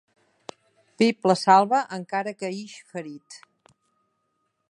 [1.01, 3.39] Pip la salva, encara que ix ferit.